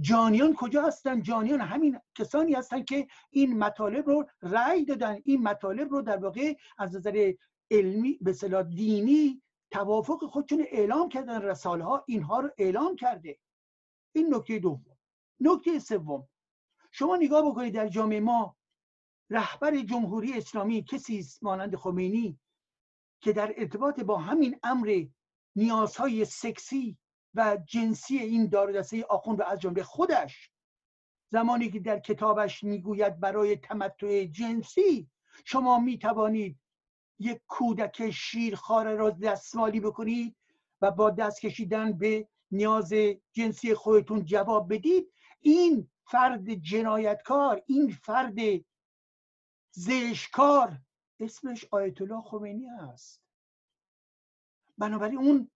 جانیان 0.00 0.54
کجا 0.54 0.82
هستن؟ 0.82 1.22
جانیان 1.22 1.60
همین 1.60 1.98
کسانی 2.14 2.54
هستن 2.54 2.82
که 2.82 3.06
این 3.30 3.58
مطالب 3.58 4.08
رو 4.08 4.26
رأی 4.42 4.84
دادن. 4.84 5.18
این 5.24 5.42
مطالب 5.42 5.90
رو 5.90 6.02
در 6.02 6.16
واقع 6.16 6.54
از 6.78 6.96
نظر 6.96 7.32
علمی 7.70 8.18
به 8.20 8.32
صلاح 8.32 8.62
دینی 8.62 9.42
توافق 9.70 10.24
خودشون 10.24 10.66
اعلام 10.70 11.08
کردن. 11.08 11.42
رساله 11.42 11.84
ها 11.84 12.04
اینها 12.06 12.40
رو 12.40 12.50
اعلام 12.58 12.96
کرده. 12.96 13.38
این 14.12 14.34
نکته 14.34 14.58
دوم. 14.58 14.98
نکته 15.40 15.78
سوم. 15.78 16.28
شما 16.90 17.16
نگاه 17.16 17.50
بکنید 17.50 17.74
در 17.74 17.88
جامعه 17.88 18.20
ما 18.20 18.56
رهبر 19.30 19.76
جمهوری 19.76 20.32
اسلامی 20.32 20.84
کسی 20.84 21.26
مانند 21.42 21.76
خمینی 21.76 22.38
که 23.20 23.32
در 23.32 23.54
ارتباط 23.56 24.00
با 24.00 24.18
همین 24.18 24.58
امر 24.62 25.04
نیازهای 25.56 26.24
سکسی 26.24 26.98
و 27.34 27.58
جنسی 27.66 28.18
این 28.18 28.46
دار 28.46 28.72
دسته 28.72 29.04
آخوند 29.04 29.40
و 29.40 29.42
از 29.42 29.60
جمله 29.60 29.82
خودش 29.82 30.50
زمانی 31.32 31.70
که 31.70 31.80
در 31.80 31.98
کتابش 31.98 32.64
می‌گوید 32.64 33.20
برای 33.20 33.56
تمتع 33.56 34.24
جنسی 34.24 35.10
شما 35.44 35.78
می 35.78 35.98
توانید 35.98 36.58
یک 37.18 37.40
کودک 37.46 38.10
شیرخواره 38.10 38.94
را 38.94 39.10
دستمالی 39.10 39.80
بکنید 39.80 40.36
و 40.80 40.90
با 40.90 41.10
دست 41.10 41.40
کشیدن 41.40 41.92
به 41.92 42.28
نیاز 42.50 42.92
جنسی 43.32 43.74
خودتون 43.74 44.24
جواب 44.24 44.74
بدید. 44.74 45.12
این 45.40 45.90
فرد 46.04 46.54
جنایتکار 46.54 47.62
این 47.66 47.90
فرد 47.90 48.34
زشکار. 49.72 50.78
اسمش 51.20 51.66
آیت 51.70 52.02
الله 52.02 52.20
خمینی 52.20 52.68
است 52.68 53.22
بنابراین 54.78 55.18
اون 55.18 55.50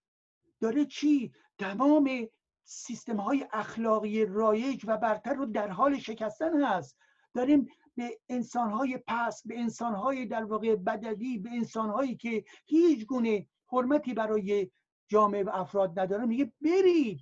داره 0.61 0.85
چی؟ 0.85 1.33
تمام 1.59 2.29
سیستم 2.65 3.17
های 3.17 3.47
اخلاقی 3.53 4.25
رایج 4.25 4.85
و 4.87 4.97
برتر 4.97 5.35
رو 5.35 5.47
در 5.47 5.69
حال 5.69 5.99
شکستن 5.99 6.65
هست. 6.65 6.99
داریم 7.35 7.69
به 7.97 8.21
انسان 8.29 8.71
های 8.71 8.99
پس 9.07 9.47
به 9.47 9.59
انسان 9.59 9.95
های 9.95 10.27
در 10.27 10.45
واقع 10.45 10.77
بددی 10.77 11.39
به 11.39 11.51
انسان 11.51 11.91
هایی 11.91 12.17
که 12.17 12.45
هیچ 12.67 13.07
گونه 13.07 13.47
حرمتی 13.73 14.15
برای 14.15 14.71
جامعه 15.09 15.43
و 15.43 15.51
افراد 15.53 15.99
ندارن 15.99 16.29
میگه 16.29 16.53
برید. 16.61 17.21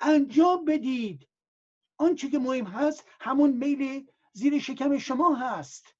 انجام 0.00 0.64
بدید. 0.64 1.28
آنچه 1.96 2.30
که 2.30 2.38
مهم 2.38 2.64
هست 2.64 3.04
همون 3.20 3.50
میل 3.50 4.06
زیر 4.32 4.58
شکم 4.58 4.98
شما 4.98 5.34
هست. 5.34 5.96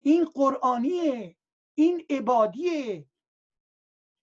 این 0.00 0.24
قرآنیه 0.24 1.36
این 1.74 2.06
عبادیه 2.10 3.06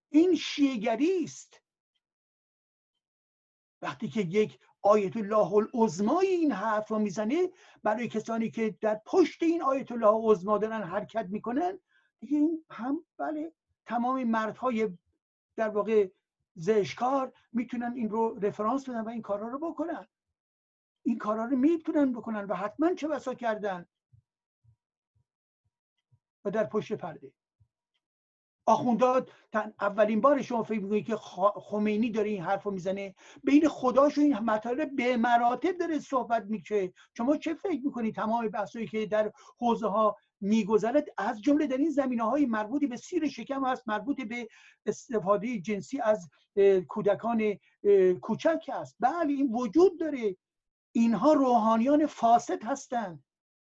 این 0.08 0.34
شیگری 0.34 1.24
است. 1.24 1.60
وقتی 3.82 4.08
که 4.08 4.20
یک 4.20 4.58
آیت 4.82 5.16
الله 5.16 5.52
العظمای 5.52 6.26
این 6.26 6.52
حرف 6.52 6.88
رو 6.88 6.98
می‌زنه 6.98 7.50
برای 7.82 8.08
کسانی 8.08 8.50
که 8.50 8.78
در 8.80 9.00
پشت 9.06 9.42
این 9.42 9.62
آیت 9.62 9.92
الله 9.92 10.06
العظما 10.06 10.58
دارن 10.58 10.82
حرکت 10.82 11.26
می‌کنن 11.30 11.78
دیگه 12.20 12.38
این 12.38 12.64
هم 12.70 13.06
بله 13.18 13.52
تمام 13.86 14.24
مردهای 14.24 14.98
در 15.56 15.68
واقع 15.68 16.10
زشکار 16.54 17.32
می‌تونن 17.52 17.92
این 17.96 18.10
رو 18.10 18.38
رفرانس 18.42 18.88
بدن 18.88 19.00
و 19.00 19.08
این 19.08 19.22
کارا 19.22 19.48
رو 19.48 19.70
بکنن. 19.70 20.08
این 21.04 21.18
کارا 21.18 21.44
رو 21.44 21.56
می‌تونن 21.56 22.12
بکنن 22.12 22.44
و 22.44 22.54
حتما 22.54 22.94
چه 22.94 23.08
بسا 23.08 23.34
کردن؟ 23.34 23.86
و 26.44 26.50
در 26.50 26.64
پشت 26.64 26.92
پرده. 26.92 27.32
آخونداد 28.66 29.32
اولین 29.80 30.20
بار 30.20 30.42
شما 30.42 30.62
فکر 30.62 30.80
می‌کنید 30.80 31.06
که 31.06 31.16
خمینی 31.54 32.10
داره 32.10 32.28
این 32.28 32.42
حرف 32.42 32.62
رو 32.62 32.70
می‌زنه؟ 32.70 33.14
بین 33.44 33.68
خداش 33.68 34.18
و 34.18 34.20
این 34.20 34.38
مطالب 34.38 34.96
به 34.96 35.16
مراتب 35.16 35.78
داره 35.78 35.98
صحبت 35.98 36.44
میشه 36.44 36.92
شما 37.16 37.36
چه 37.36 37.54
فکر 37.54 37.80
می‌کنید 37.84 38.14
تمام 38.14 38.48
بحثایی 38.48 38.86
که 38.86 39.06
در 39.06 39.32
حوزه 39.58 39.86
ها 39.86 40.16
میگذرد؟ 40.40 41.04
از 41.18 41.42
جمله 41.42 41.66
در 41.66 41.76
این 41.76 41.90
زمینه 41.90 42.22
های 42.22 42.46
مربوطی 42.46 42.86
به 42.86 42.96
سیر 42.96 43.28
شکم 43.28 43.64
هست 43.64 43.88
مربوط 43.88 44.20
به 44.20 44.48
استفاده 44.86 45.58
جنسی 45.60 46.00
از 46.00 46.28
کودکان 46.88 47.58
کوچک 48.20 48.70
است 48.72 48.96
بله 49.00 49.32
این 49.32 49.52
وجود 49.52 50.00
داره. 50.00 50.36
اینها 50.96 51.32
روحانیان 51.32 52.06
فاسد 52.06 52.64
هستند. 52.64 53.24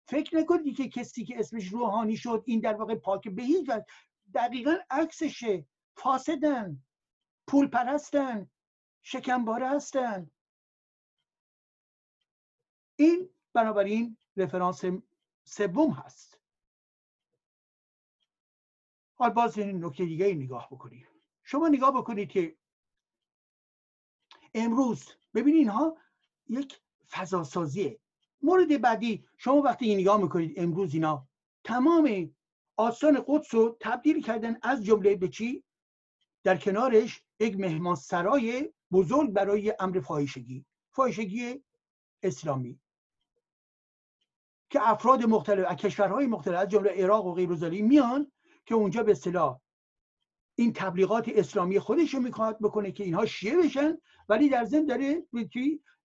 فکر 0.08 0.38
نکنید 0.38 0.78
که 0.78 0.90
کسی 0.90 1.26
که 1.26 1.40
اسمش 1.40 1.68
روحانی 1.68 2.18
شد 2.18 2.44
این 2.46 2.60
در 2.60 2.74
واقع 2.74 2.96
پاک 2.96 3.30
به 3.30 3.44
هیچ 3.44 3.70
دقیقا 4.34 4.78
عکسشه. 4.90 5.66
فاسدن 5.96 6.84
پول 7.48 7.68
پرستن 7.68 8.50
شکمباره 9.02 9.70
هستن. 9.70 10.32
این 12.96 13.30
بنابراین 13.54 14.18
رفرانس 14.38 14.82
سوم 15.44 15.92
هست. 15.92 16.40
حال 19.14 19.30
باز 19.30 19.58
این 19.58 19.86
نکته 19.86 20.06
دیگه 20.06 20.26
ای 20.26 20.36
نگاه 20.36 20.68
بکنید 20.72 21.08
شما 21.44 21.68
نگاه 21.68 21.92
بکنید 21.98 22.30
که 22.30 22.58
امروز 24.54 25.10
ببینید 25.34 25.60
اینها 25.60 25.98
یک 26.48 26.82
فضاسازیه 27.12 28.00
مورد 28.42 28.82
بعدی 28.82 29.26
شما 29.38 29.62
وقتی 29.62 29.86
این 29.86 30.00
نگاه 30.00 30.22
می‌کنید 30.22 30.60
امروز 30.60 30.94
اینا 30.94 31.28
تمام 31.64 32.36
آستان 32.78 33.24
قدس 33.28 33.54
رو 33.54 33.78
تبدیل 33.80 34.22
کردن 34.24 34.58
از 34.62 34.86
جمله 34.86 35.16
به 35.16 35.28
چی؟ 35.28 35.64
در 36.44 36.58
کنارش 36.58 37.24
یک 37.40 37.60
مهمان 37.60 37.96
سرای 37.96 38.74
بزرگ 38.92 39.30
برای 39.30 39.74
امر 39.80 40.00
فاحشگی. 40.00 40.66
فاحشگی 40.92 41.64
اسلامی. 42.24 42.80
که 44.70 44.90
افراد 44.90 45.24
مختلف 45.24 45.66
از 45.68 45.78
کشورهای 45.78 46.28
مختلف 46.28 46.60
از 46.60 46.68
جمله 46.68 46.90
عراق 46.90 47.26
و 47.26 47.34
غیر 47.34 47.82
میان 47.82 48.32
که 48.66 48.76
اونجا 48.76 49.04
به 49.04 49.12
اصطلاح 49.12 49.60
این 50.60 50.74
تبلیغات 50.74 51.30
اسلامی 51.30 51.80
خودش 51.80 52.14
رو 52.14 52.20
می‌خواد 52.20 52.58
بکنه 52.62 52.92
که 52.92 53.04
اینها 53.04 53.26
شیعه 53.26 53.58
بشن 53.58 53.98
ولی 54.30 54.50
در 54.50 54.66
ضمن 54.66 54.86
داره 54.86 55.24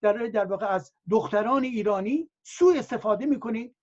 در 0.03 0.13
در 0.13 0.45
واقع 0.45 0.67
از 0.67 0.93
دختران 1.11 1.65
ایرانی 1.65 2.31
سوء 2.43 2.79
استفاده 2.79 3.27
می‌کنه 3.27 3.75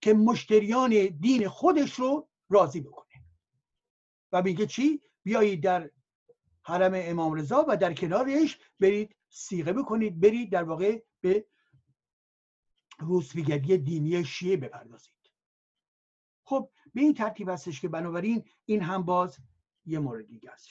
که 0.00 0.14
مشتریان 0.14 1.06
دین 1.06 1.48
خودش 1.48 1.92
رو 1.92 2.28
راضی 2.48 2.80
بکنه. 2.80 3.24
و 4.32 4.42
میگه 4.42 4.66
چی؟ 4.66 5.02
بیایید 5.22 5.62
در 5.62 5.90
حرم 6.62 6.92
امام 6.94 7.34
رضا 7.34 7.64
و 7.68 7.76
در 7.76 7.94
کنارش 7.94 8.58
برید 8.80 9.16
سیغه 9.28 9.72
بکنید 9.72 10.20
برید 10.20 10.52
در 10.52 10.62
واقع 10.62 11.02
به 11.20 11.46
روسفیگری 12.98 13.78
دینی 13.78 14.24
شیعه 14.24 14.56
بپردازید. 14.56 15.12
خب 16.44 16.70
به 16.96 17.02
این 17.02 17.14
ترتیب 17.14 17.48
هستش 17.48 17.80
که 17.80 17.88
بنابراین 17.88 18.44
این 18.64 18.82
هم 18.82 19.02
باز 19.02 19.38
یه 19.84 19.98
مورد 19.98 20.26
دیگه 20.26 20.50
است. 20.50 20.68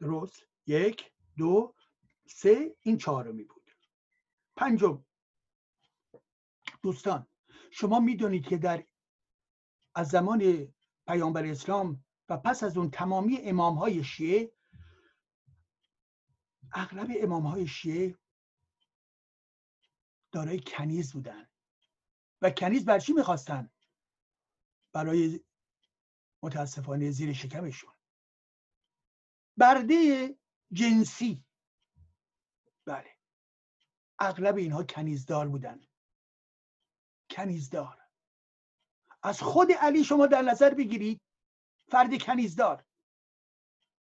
درست. 0.00 0.42
یک 0.66 1.12
دو 1.36 1.74
سه 2.26 2.76
این 2.80 2.98
چهارمی 2.98 3.44
بود. 3.44 3.70
پنجم. 4.56 5.04
دوستان 6.82 7.26
شما 7.70 8.00
می‌دونید 8.00 8.46
که 8.46 8.58
در 8.58 8.84
از 9.94 10.08
زمان 10.08 10.68
پیامبر 11.06 11.46
اسلام 11.46 12.04
و 12.28 12.36
پس 12.36 12.62
از 12.62 12.76
اون 12.76 12.90
تمامی 12.90 13.36
امام 13.36 13.78
های 13.78 14.04
شیعه 14.04 14.52
اغلب 16.72 17.08
امام 17.20 17.46
های 17.46 17.66
شیعه 17.66 18.18
دارای 20.32 20.60
کنیز 20.66 21.12
بودن 21.12 21.48
و 22.42 22.50
کنیز 22.50 22.84
بر 22.84 22.98
چی 22.98 23.12
می‌خواستن؟ 23.12 23.70
برای 24.92 25.44
متاسفانه 26.42 27.10
زیر 27.10 27.32
شکمشون. 27.32 27.94
برده 29.56 30.28
جنسی. 30.72 31.44
بله. 32.84 33.16
اغلب 34.18 34.56
اینها 34.56 34.84
کنیزدار 34.84 35.48
بودن. 35.48 35.80
کنیزدار. 37.30 38.00
از 39.22 39.42
خود 39.42 39.72
علی 39.72 40.04
شما 40.04 40.26
در 40.26 40.42
نظر 40.42 40.74
بگیرید 40.74 41.20
فرد 41.88 42.22
کنیزدار. 42.22 42.84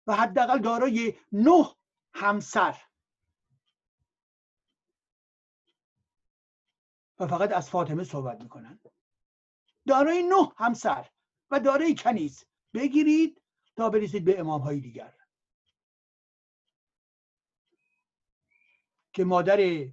و 0.07 0.15
حداقل 0.17 0.59
دارای 0.59 1.15
نه 1.33 1.77
همسر. 2.15 2.83
و 7.19 7.27
فقط 7.27 7.53
از 7.53 7.71
فاطمه 7.71 8.05
صحبت 8.05 8.43
می‌کنن. 8.43 8.81
دارای 9.87 10.23
نه 10.23 10.53
همسر 10.57 11.11
و 11.51 11.61
دارای 11.61 11.95
کنیز. 11.95 12.45
بگیرید 12.75 13.43
تا 13.77 13.91
برسید 13.91 14.25
به 14.25 14.41
امام 14.41 14.61
های 14.61 14.81
دیگر. 14.81 15.15
که 19.13 19.25
مادر 19.25 19.89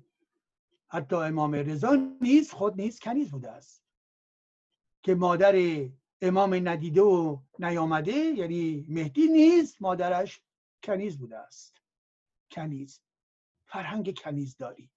حتی 0.87 1.15
امام 1.15 1.55
رضا 1.55 1.95
نیز 2.21 2.51
خود 2.51 2.81
نیز 2.81 2.99
کنیز 2.99 3.31
بوده 3.31 3.51
است. 3.51 3.83
که 5.03 5.15
مادر 5.15 5.55
امام 6.21 6.69
ندیده 6.69 7.01
و 7.01 7.39
نیامده 7.59 8.11
یعنی 8.11 8.85
مهدی 8.89 9.27
نیز 9.27 9.77
مادرش 9.79 10.41
کنیز 10.83 11.17
بوده 11.17 11.37
است. 11.37 11.77
کنیز. 12.51 13.01
فرهنگ 13.65 14.19
کنیزداری. 14.19 14.89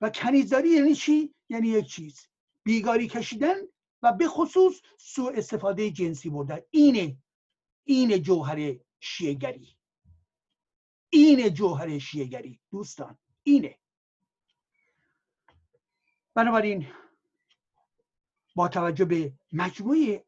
و 0.00 0.10
کنیزداری 0.10 0.68
یعنی 0.68 0.94
چی؟ 0.94 1.34
یعنی 1.48 1.68
یک 1.68 1.86
چیز. 1.86 2.28
بیگاری 2.68 3.08
کشیدن 3.08 3.56
و 4.02 4.12
به 4.12 4.28
خصوص 4.28 4.80
سوء 4.98 5.32
استفاده 5.34 5.90
جنسی 5.90 6.30
بردن. 6.30 6.58
اینه 6.70 7.16
این 7.84 8.22
جوهر 8.22 8.74
شیعگری 9.00 9.76
این 11.10 11.48
جوهر 11.48 11.98
شیعگری 11.98 12.60
دوستان 12.70 13.18
اینه 13.42 13.78
بنابراین 16.34 16.86
با 18.54 18.68
توجه 18.68 19.04
به 19.04 19.32
مجموعه 19.52 20.24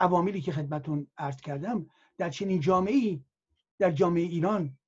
عواملی 0.00 0.40
که 0.40 0.52
خدمتون 0.52 1.06
عرض 1.18 1.40
کردم 1.40 1.90
در 2.18 2.30
چنین 2.30 2.60
جامعه 2.60 3.20
در 3.78 3.90
جامعه 3.90 4.22
ایران 4.22 4.78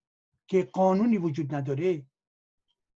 که 0.46 0.62
قانونی 0.72 1.18
وجود 1.18 1.55
نداره 1.55 2.07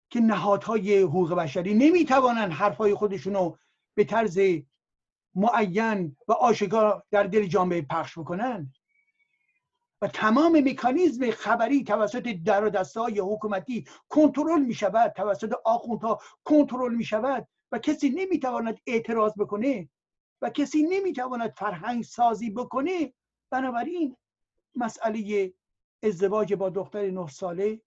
که 0.10 0.20
نهادهای 0.20 1.02
حقوق 1.02 1.34
بشری 1.34 1.74
نمی‌توانند 1.74 2.52
حرفهای 2.52 2.96
خودشون 2.96 3.34
رو 3.34 3.58
به 3.96 4.04
طرز 4.04 4.40
معین 5.36 6.18
و 6.28 6.32
آشکار 6.32 7.04
در 7.12 7.24
دل 7.24 7.46
جامعه 7.46 7.82
پخش 7.82 8.20
بکنن. 8.20 8.74
و 10.02 10.08
تمام 10.08 10.60
مکانیزم 10.60 11.32
خبری 11.32 11.84
توسط 11.84 12.28
در 12.46 12.86
های 12.96 13.20
حکومتی 13.20 13.86
کنترل 14.10 14.62
می 14.62 14.74
شود 14.74 15.12
توسط 15.12 15.54
آخوندها 15.66 16.20
کنترل 16.44 16.96
می 16.96 17.04
شود 17.04 17.48
و 17.72 17.80
کسی 17.80 18.10
نمی‌تواند 18.10 18.80
اعتراض 18.88 19.34
بکنه 19.40 19.90
و 20.42 20.50
کسی 20.50 20.84
نمی‌تواند 20.84 21.52
فرهنگ 21.52 22.04
سازی 22.04 22.50
بکنه. 22.50 23.14
بنابراین 23.50 24.18
مسئله 24.76 25.54
ازدواج 26.04 26.54
با 26.54 26.70
دختر 26.70 27.12
نه 27.12 27.28
ساله 27.28 27.82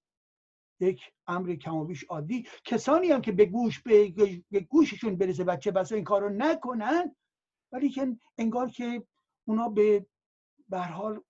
یک 0.84 1.00
امر 1.26 1.54
کم 1.54 1.74
و 1.74 1.84
بیش 1.84 2.04
عادی. 2.04 2.46
کسانی 2.64 3.10
هم 3.10 3.20
که 3.20 3.32
به 3.32 3.46
گوش 3.46 3.82
به 4.50 4.60
گوششون 4.68 5.16
برسه 5.16 5.44
بچه 5.44 5.70
بس 5.70 5.92
این 5.92 6.04
کار 6.04 6.22
رو 6.22 6.28
نکنن. 6.28 7.16
ولی 7.72 7.88
که 7.88 8.16
انگار 8.38 8.70
که 8.70 9.06
اونا 9.44 9.68
به 9.68 10.06
به 10.68 10.78
حال 10.78 11.20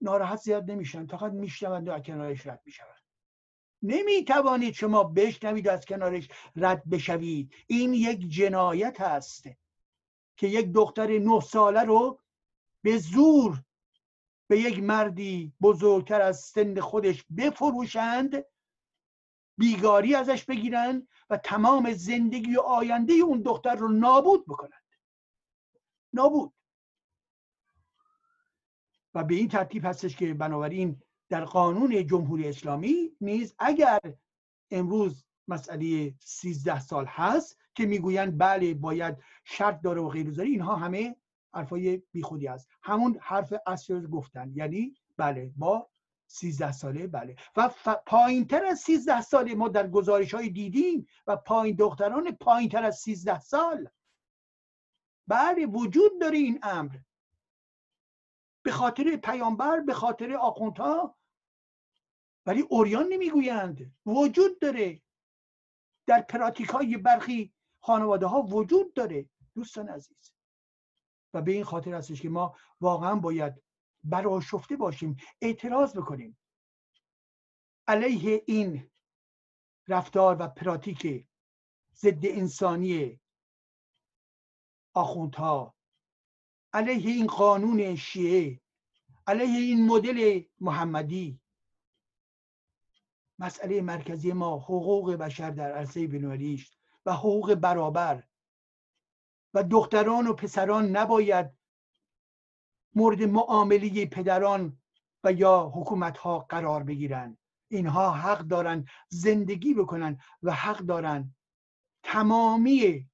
ناراحت 0.00 0.38
زیاد 0.38 0.70
نمیشن. 0.70 1.06
فقط 1.06 1.32
میشنوند 1.32 1.88
و 1.88 1.98
کنارش 1.98 2.46
رد 2.46 2.62
می‌شوند. 2.64 3.02
نمی‌توانید 3.82 4.74
شما 4.74 5.04
بشنوید 5.04 5.68
از 5.68 5.84
کنارش 5.84 6.28
رد 6.56 6.82
بشوید. 6.90 7.54
این 7.66 7.94
یک 7.94 8.28
جنایت 8.28 9.00
هست 9.00 9.48
که 10.36 10.46
یک 10.46 10.72
دختر 10.72 11.18
نه 11.18 11.40
ساله 11.40 11.82
رو 11.82 12.20
به 12.82 12.98
زور 12.98 13.62
به 14.48 14.60
یک 14.60 14.82
مردی 14.82 15.52
بزرگتر 15.62 16.20
از 16.20 16.40
سن 16.40 16.80
خودش 16.80 17.24
بفروشند 17.36 18.44
بیگاری 19.58 20.14
ازش 20.14 20.44
بگیرند 20.44 21.08
و 21.30 21.36
تمام 21.36 21.92
زندگی 21.92 22.56
و 22.56 22.60
آینده 22.60 23.12
اون 23.12 23.42
دختر 23.42 23.74
رو 23.74 23.88
نابود 23.88 24.46
بکنند 24.46 24.82
نابود. 26.12 26.52
و 29.14 29.24
به 29.24 29.34
این 29.34 29.48
ترتیب 29.48 29.84
هستش 29.84 30.16
که 30.16 30.34
بنابراین 30.34 31.02
در 31.28 31.44
قانون 31.44 32.06
جمهوری 32.06 32.48
اسلامی 32.48 33.16
نیز 33.20 33.54
اگر 33.58 34.00
امروز 34.70 35.24
مسئله 35.48 36.14
13 36.20 36.80
سال 36.80 37.06
هست 37.06 37.58
که 37.74 37.86
می‌گویند 37.86 38.38
بله 38.38 38.74
باید 38.74 39.16
شرط 39.44 39.80
داره 39.80 40.00
و 40.00 40.08
غیر 40.08 40.40
اینها 40.40 40.76
همه 40.76 41.16
حرفای 41.54 42.02
بیخودی 42.12 42.48
است 42.48 42.68
همون 42.82 43.18
حرف 43.20 43.54
اصل 43.66 44.06
گفتن. 44.06 44.52
یعنی 44.54 44.94
بله 45.16 45.52
با 45.56 45.90
13 46.32 46.72
ساله 46.72 47.06
بله. 47.06 47.36
و 47.56 47.70
پایین 48.06 48.46
تر 48.46 48.64
از 48.64 48.80
13 48.80 49.20
ساله 49.20 49.54
ما 49.54 49.68
در 49.68 49.90
گزارش 49.90 50.34
های 50.34 50.48
دیدیم 50.48 51.06
و 51.26 51.36
پایین 51.36 51.76
دختران 51.76 52.32
پایین 52.32 52.68
تر 52.68 52.84
از 52.84 52.98
13 52.98 53.40
سال. 53.40 53.88
بله 55.26 55.66
وجود 55.66 56.20
داره 56.20 56.38
این 56.38 56.58
امر. 56.62 56.96
به 58.62 58.72
خاطر 58.72 59.16
پیامبر 59.16 59.80
به 59.80 59.94
خاطر 59.94 60.34
آخوندها. 60.34 61.18
ولی 62.46 62.60
اوریان 62.60 63.06
نمی‌گویند. 63.08 63.94
وجود 64.06 64.58
داره. 64.58 65.02
در 66.06 66.20
پراتیک 66.20 66.68
های 66.68 66.96
برخی 66.96 67.54
خانواده 67.80 68.26
ها 68.26 68.42
وجود 68.42 68.94
داره 68.94 69.28
دوستان 69.54 69.88
عزیز. 69.88 70.32
و 71.34 71.42
به 71.42 71.52
این 71.52 71.64
خاطر 71.64 71.94
هستش 71.94 72.22
که 72.22 72.28
ما 72.28 72.56
واقعا 72.80 73.16
باید 73.16 73.61
براشفته 74.04 74.76
باشیم 74.76 75.16
اعتراض 75.40 75.96
بکنیم. 75.96 76.38
علیه 77.86 78.42
این 78.46 78.90
رفتار 79.88 80.36
و 80.40 80.48
پراتیک 80.48 81.26
ضد 81.94 82.26
انسانی 82.26 83.20
آخوندها 84.94 85.74
علیه 86.72 87.10
این 87.12 87.26
قانون 87.26 87.96
شیعه 87.96 88.60
علیه 89.26 89.58
این 89.58 89.86
مدل 89.86 90.42
محمدی 90.60 91.40
مسئله 93.38 93.80
مرکزی 93.80 94.32
ما 94.32 94.58
حقوق 94.58 95.12
بشر 95.12 95.50
در 95.50 95.72
عرصه 95.72 96.06
بینوری 96.06 96.64
و 97.06 97.12
حقوق 97.12 97.54
برابر. 97.54 98.24
و 99.54 99.62
دختران 99.62 100.26
و 100.26 100.32
پسران 100.32 100.96
نباید 100.96 101.50
مورد 102.94 103.22
معامله 103.22 104.06
پدران 104.06 104.78
و 105.24 105.32
یا 105.32 105.72
حکومت 105.74 106.18
ها 106.18 106.38
قرار 106.38 106.82
بگیرند. 106.82 107.38
اینها 107.68 108.10
حق 108.10 108.38
دارن 108.38 108.86
زندگی 109.08 109.74
بکنن 109.74 110.18
و 110.42 110.52
حق 110.52 110.78
دارن 110.78 111.34
تمامی 112.02 113.10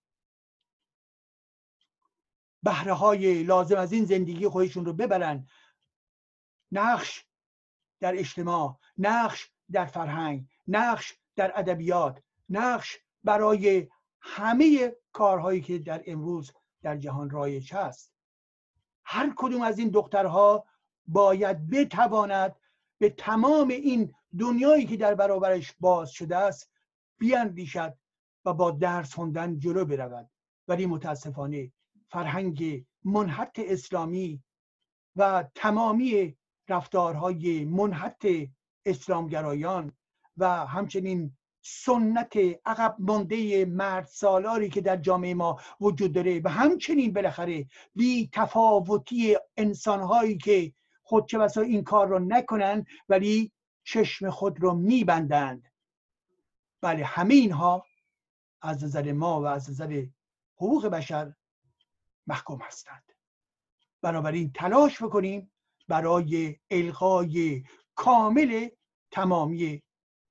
بهره 2.62 2.92
های 2.92 3.42
لازم 3.42 3.76
از 3.76 3.92
این 3.92 4.04
زندگی 4.04 4.48
خودشون 4.48 4.84
رو 4.84 4.92
ببرن. 4.92 5.48
نقش 6.72 7.26
در 8.00 8.18
اجتماع 8.18 8.78
نقش 8.98 9.50
در 9.70 9.84
فرهنگ 9.84 10.48
نقش 10.66 11.18
در 11.36 11.58
ادبیات 11.58 12.22
نقش 12.48 12.98
برای 13.24 13.88
همه 14.20 14.96
کارهایی 15.12 15.60
که 15.60 15.78
در 15.78 16.02
امروز 16.06 16.52
در 16.82 16.96
جهان 16.96 17.30
رایج 17.30 17.74
هست. 17.74 18.17
هر 19.11 19.33
کدوم 19.37 19.62
از 19.62 19.79
این 19.79 19.88
دخترها 19.88 20.64
باید 21.07 21.71
بتواند 21.71 22.57
به 22.99 23.11
تمام 23.11 23.68
این 23.68 24.14
دنیایی 24.38 24.87
که 24.87 24.97
در 24.97 25.14
برابرش 25.14 25.75
باز 25.81 26.11
شده 26.11 26.37
است 26.37 26.71
بیاندیشد 27.18 27.94
و 28.44 28.55
با 28.55 28.71
درس 28.71 29.14
خوندن 29.14 29.59
جلو 29.59 29.85
برود. 29.85 30.31
ولی 30.68 30.87
متاسفانه 30.87 31.73
فرهنگ 32.09 32.85
منحط 33.05 33.59
اسلامی 33.59 34.42
و 35.16 35.44
تمامی 35.55 36.37
رفتارهای 36.68 37.64
منحط 37.64 38.27
اسلامگرایان 38.87 39.92
و 40.37 40.66
همچنین 40.66 41.37
سنت 41.62 42.37
عقب 42.66 42.97
مانده 42.99 43.64
مرد 43.64 44.07
سالاری 44.07 44.68
که 44.68 44.81
در 44.81 44.97
جامعه 44.97 45.35
ما 45.35 45.61
وجود 45.81 46.12
داره 46.12 46.40
و 46.44 46.49
همچنین 46.49 47.12
بالاخره 47.12 47.66
بی 47.94 48.31
تفاوتی 48.33 49.37
انسانهایی 49.57 50.37
که 50.38 50.73
خود 51.03 51.29
چه 51.29 51.38
بسا 51.38 51.61
این 51.61 51.85
کار 51.85 52.09
رو 52.09 52.18
نکنند 52.18 52.87
ولی 53.09 53.53
چشم 53.85 54.31
خود 54.31 54.61
رو 54.61 54.75
میبندند. 54.75 55.73
بله 56.81 57.05
همه 57.05 57.35
اینها 57.35 57.87
از 58.62 58.85
نظر 58.85 59.12
ما 59.12 59.40
و 59.42 59.47
از 59.47 59.71
نظر 59.71 60.07
حقوق 60.57 60.87
بشر 60.87 61.33
محکوم 62.27 62.59
هستند. 62.62 63.12
بنابراین 64.03 64.53
تلاش 64.53 65.03
بکنیم 65.03 65.53
برای 65.88 66.57
الغای 66.71 67.64
کامل 67.94 68.68
تمامی 69.11 69.83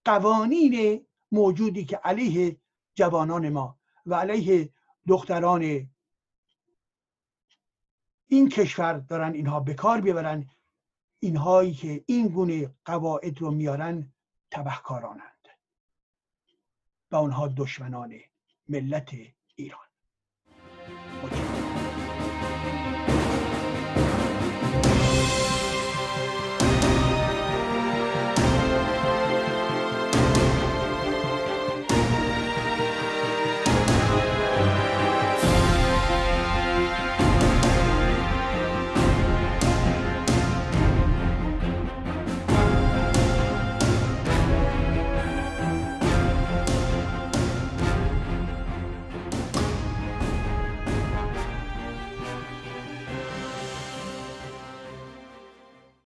قوانین 0.06 1.07
موجودی 1.32 1.86
که 1.86 1.98
علیه 1.98 2.58
جوانان 2.96 3.50
ما 3.50 3.80
و 4.06 4.16
علیه 4.16 4.70
دختران 5.08 5.90
این 8.28 8.50
کشور 8.50 8.94
دارن 8.94 9.34
اینها 9.34 9.60
به 9.60 9.74
کار 9.74 10.02
ببرن 10.02 10.50
اینهایی 11.20 11.74
که 11.74 12.04
این 12.08 12.28
گونه 12.28 12.76
قواعد 12.86 13.42
رو 13.42 13.52
میارن 13.52 14.14
تبهکارانند 14.52 15.48
و 17.12 17.16
اونها 17.16 17.48
دشمنان 17.48 18.14
ملت 18.70 19.16
ایران. 19.56 19.87